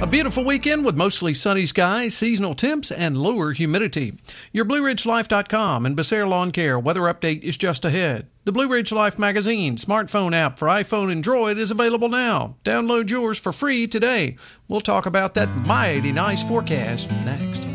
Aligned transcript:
A 0.00 0.06
beautiful 0.06 0.44
weekend 0.44 0.84
with 0.84 0.96
mostly 0.96 1.34
sunny 1.34 1.66
skies, 1.66 2.16
seasonal 2.16 2.54
temps, 2.54 2.92
and 2.92 3.18
lower 3.18 3.50
humidity. 3.50 4.14
Your 4.52 4.64
BlueRidgeLife.com 4.64 5.84
and 5.84 5.96
Becerra 5.96 6.28
Lawn 6.28 6.52
Care 6.52 6.78
weather 6.78 7.00
update 7.00 7.42
is 7.42 7.56
just 7.56 7.84
ahead. 7.84 8.28
The 8.44 8.52
Blue 8.52 8.68
Ridge 8.68 8.92
Life 8.92 9.18
magazine 9.18 9.74
smartphone 9.74 10.36
app 10.36 10.56
for 10.56 10.68
iPhone 10.68 11.10
and 11.10 11.22
Droid 11.22 11.58
is 11.58 11.72
available 11.72 12.08
now. 12.08 12.54
Download 12.64 13.10
yours 13.10 13.38
for 13.38 13.52
free 13.52 13.88
today. 13.88 14.36
We'll 14.68 14.80
talk 14.80 15.04
about 15.04 15.34
that 15.34 15.52
mighty 15.66 16.12
nice 16.12 16.44
forecast 16.44 17.10
next. 17.24 17.66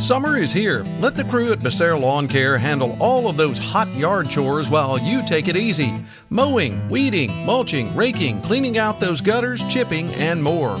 Summer 0.00 0.38
is 0.38 0.52
here. 0.52 0.86
Let 1.00 1.16
the 1.16 1.24
crew 1.24 1.52
at 1.52 1.58
Becerra 1.58 2.00
Lawn 2.00 2.28
Care 2.28 2.56
handle 2.56 2.96
all 2.98 3.28
of 3.28 3.36
those 3.36 3.58
hot 3.58 3.92
yard 3.94 4.30
chores 4.30 4.70
while 4.70 4.98
you 4.98 5.22
take 5.26 5.48
it 5.48 5.56
easy. 5.56 5.92
Mowing, 6.30 6.88
weeding, 6.88 7.44
mulching, 7.44 7.94
raking, 7.94 8.40
cleaning 8.40 8.78
out 8.78 9.00
those 9.00 9.20
gutters, 9.20 9.62
chipping, 9.68 10.08
and 10.14 10.42
more. 10.42 10.80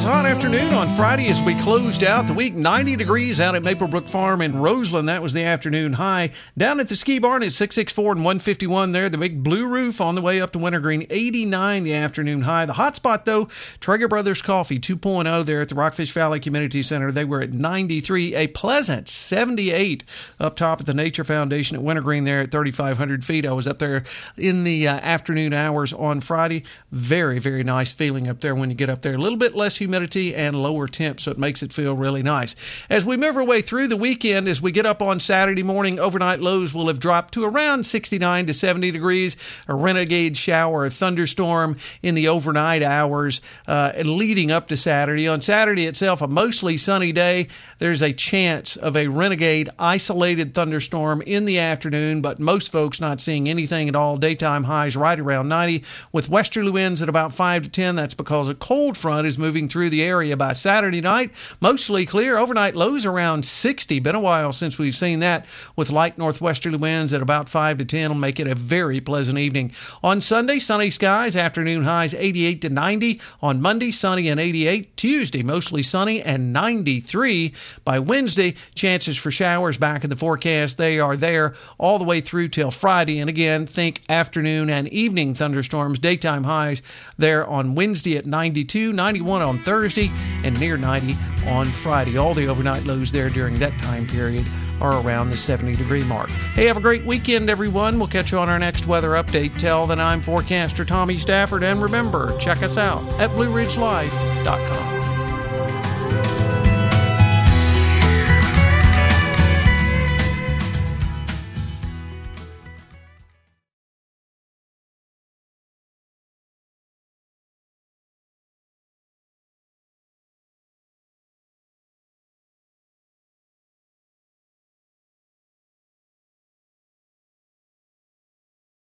Was 0.00 0.06
a 0.06 0.12
hot 0.12 0.24
afternoon 0.24 0.72
on 0.72 0.88
Friday 0.88 1.28
as 1.28 1.42
we 1.42 1.54
closed 1.56 2.04
out 2.04 2.26
the 2.26 2.32
week. 2.32 2.54
90 2.54 2.96
degrees 2.96 3.38
out 3.38 3.54
at 3.54 3.62
Maplebrook 3.62 4.08
Farm 4.08 4.40
in 4.40 4.56
Roseland. 4.56 5.10
That 5.10 5.22
was 5.22 5.34
the 5.34 5.44
afternoon 5.44 5.92
high. 5.92 6.30
Down 6.56 6.80
at 6.80 6.88
the 6.88 6.96
ski 6.96 7.18
barn 7.18 7.42
at 7.42 7.52
664 7.52 8.12
and 8.12 8.24
151 8.24 8.92
there. 8.92 9.10
The 9.10 9.18
big 9.18 9.42
blue 9.42 9.66
roof 9.66 10.00
on 10.00 10.14
the 10.14 10.22
way 10.22 10.40
up 10.40 10.52
to 10.52 10.58
Wintergreen. 10.58 11.06
89 11.10 11.84
the 11.84 11.92
afternoon 11.92 12.40
high. 12.42 12.64
The 12.64 12.72
hot 12.72 12.96
spot 12.96 13.26
though, 13.26 13.44
Trager 13.78 14.08
Brothers 14.08 14.40
Coffee 14.40 14.78
2.0 14.78 15.44
there 15.44 15.60
at 15.60 15.68
the 15.68 15.74
Rockfish 15.74 16.12
Valley 16.12 16.40
Community 16.40 16.80
Center. 16.80 17.12
They 17.12 17.26
were 17.26 17.42
at 17.42 17.52
93. 17.52 18.34
A 18.36 18.46
pleasant 18.46 19.06
78 19.06 20.02
up 20.38 20.56
top 20.56 20.80
at 20.80 20.86
the 20.86 20.94
Nature 20.94 21.24
Foundation 21.24 21.76
at 21.76 21.82
Wintergreen 21.82 22.24
there 22.24 22.40
at 22.40 22.50
3,500 22.50 23.22
feet. 23.22 23.44
I 23.44 23.52
was 23.52 23.68
up 23.68 23.80
there 23.80 24.04
in 24.38 24.64
the 24.64 24.88
uh, 24.88 24.94
afternoon 25.00 25.52
hours 25.52 25.92
on 25.92 26.22
Friday. 26.22 26.64
Very, 26.90 27.38
very 27.38 27.62
nice 27.62 27.92
feeling 27.92 28.28
up 28.28 28.40
there 28.40 28.54
when 28.54 28.70
you 28.70 28.76
get 28.76 28.88
up 28.88 29.02
there. 29.02 29.12
A 29.12 29.18
little 29.18 29.36
bit 29.36 29.54
less 29.54 29.76
humidity 29.76 29.89
and 29.94 30.60
lower 30.60 30.88
temps, 30.88 31.24
so 31.24 31.30
it 31.30 31.38
makes 31.38 31.62
it 31.62 31.72
feel 31.72 31.94
really 31.94 32.22
nice. 32.22 32.54
As 32.88 33.04
we 33.04 33.16
move 33.16 33.36
our 33.36 33.44
way 33.44 33.62
through 33.62 33.88
the 33.88 33.96
weekend, 33.96 34.48
as 34.48 34.62
we 34.62 34.72
get 34.72 34.86
up 34.86 35.02
on 35.02 35.20
Saturday 35.20 35.62
morning, 35.62 35.98
overnight 35.98 36.40
lows 36.40 36.74
will 36.74 36.88
have 36.88 36.98
dropped 36.98 37.34
to 37.34 37.44
around 37.44 37.84
69 37.84 38.46
to 38.46 38.54
70 38.54 38.90
degrees. 38.90 39.36
A 39.68 39.74
renegade 39.74 40.36
shower, 40.36 40.84
a 40.84 40.90
thunderstorm 40.90 41.76
in 42.02 42.14
the 42.14 42.28
overnight 42.28 42.82
hours 42.82 43.40
uh, 43.66 43.92
leading 44.04 44.50
up 44.50 44.68
to 44.68 44.76
Saturday. 44.76 45.26
On 45.26 45.40
Saturday 45.40 45.86
itself, 45.86 46.22
a 46.22 46.28
mostly 46.28 46.76
sunny 46.76 47.12
day. 47.12 47.48
There's 47.78 48.02
a 48.02 48.12
chance 48.12 48.76
of 48.76 48.96
a 48.96 49.08
renegade 49.08 49.70
isolated 49.78 50.54
thunderstorm 50.54 51.22
in 51.22 51.44
the 51.44 51.58
afternoon, 51.58 52.20
but 52.20 52.38
most 52.38 52.70
folks 52.70 53.00
not 53.00 53.20
seeing 53.20 53.48
anything 53.48 53.88
at 53.88 53.96
all. 53.96 54.16
Daytime 54.16 54.64
highs 54.64 54.96
right 54.96 55.18
around 55.18 55.48
90 55.48 55.84
with 56.12 56.28
westerly 56.28 56.70
winds 56.70 57.02
at 57.02 57.08
about 57.08 57.32
5 57.32 57.62
to 57.62 57.68
10. 57.68 57.96
That's 57.96 58.14
because 58.14 58.48
a 58.48 58.54
cold 58.54 58.96
front 58.96 59.26
is 59.26 59.38
moving 59.38 59.68
through 59.68 59.79
the 59.88 60.02
area 60.02 60.36
by 60.36 60.52
Saturday 60.52 61.00
night. 61.00 61.30
Mostly 61.60 62.04
clear. 62.04 62.36
Overnight 62.36 62.76
lows 62.76 63.06
around 63.06 63.44
60. 63.46 64.00
Been 64.00 64.14
a 64.14 64.20
while 64.20 64.52
since 64.52 64.78
we've 64.78 64.96
seen 64.96 65.20
that 65.20 65.46
with 65.76 65.90
light 65.90 66.18
northwesterly 66.18 66.76
winds 66.76 67.12
at 67.12 67.22
about 67.22 67.48
5 67.48 67.78
to 67.78 67.84
10 67.84 68.10
will 68.10 68.16
make 68.16 68.40
it 68.40 68.46
a 68.46 68.54
very 68.54 69.00
pleasant 69.00 69.38
evening. 69.38 69.72
On 70.02 70.20
Sunday, 70.20 70.58
sunny 70.58 70.90
skies, 70.90 71.36
afternoon 71.36 71.84
highs 71.84 72.12
88 72.12 72.60
to 72.62 72.68
90. 72.68 73.20
On 73.40 73.62
Monday, 73.62 73.90
sunny 73.90 74.28
and 74.28 74.40
88. 74.40 74.96
Tuesday, 74.96 75.42
mostly 75.42 75.82
sunny 75.82 76.20
and 76.20 76.52
93. 76.52 77.54
By 77.84 77.98
Wednesday, 77.98 78.54
chances 78.74 79.16
for 79.16 79.30
showers 79.30 79.76
back 79.76 80.04
in 80.04 80.10
the 80.10 80.16
forecast. 80.16 80.76
They 80.78 80.98
are 80.98 81.16
there 81.16 81.54
all 81.78 81.98
the 81.98 82.04
way 82.04 82.20
through 82.20 82.48
till 82.48 82.70
Friday. 82.70 83.18
And 83.20 83.30
again, 83.30 83.66
think 83.66 84.00
afternoon 84.08 84.68
and 84.70 84.88
evening 84.88 85.34
thunderstorms. 85.34 85.98
Daytime 85.98 86.44
highs 86.44 86.82
there 87.16 87.46
on 87.46 87.74
Wednesday 87.74 88.16
at 88.16 88.26
92, 88.26 88.92
91 88.92 89.42
on 89.42 89.58
Thursday, 89.70 90.10
and 90.42 90.58
near 90.58 90.76
90 90.76 91.16
on 91.46 91.66
Friday. 91.66 92.18
All 92.18 92.34
the 92.34 92.48
overnight 92.48 92.84
lows 92.84 93.12
there 93.12 93.28
during 93.28 93.54
that 93.60 93.78
time 93.78 94.04
period 94.04 94.44
are 94.80 95.00
around 95.00 95.30
the 95.30 95.36
70 95.36 95.76
degree 95.76 96.02
mark. 96.02 96.28
Hey, 96.54 96.64
have 96.64 96.76
a 96.76 96.80
great 96.80 97.04
weekend, 97.04 97.48
everyone. 97.48 97.98
We'll 97.98 98.08
catch 98.08 98.32
you 98.32 98.38
on 98.38 98.48
our 98.48 98.58
next 98.58 98.88
weather 98.88 99.10
update. 99.10 99.56
Tell 99.58 99.86
that 99.86 100.00
I'm 100.00 100.20
forecaster 100.20 100.84
Tommy 100.84 101.16
Stafford, 101.16 101.62
and 101.62 101.80
remember, 101.80 102.36
check 102.38 102.64
us 102.64 102.76
out 102.76 103.02
at 103.20 103.30
BlueRidgeLife.com. 103.30 104.99